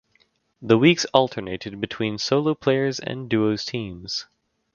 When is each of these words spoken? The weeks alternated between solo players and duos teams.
The 0.63 0.79
weeks 0.79 1.05
alternated 1.13 1.79
between 1.79 2.17
solo 2.17 2.55
players 2.55 2.99
and 2.99 3.29
duos 3.29 3.63
teams. 3.63 4.25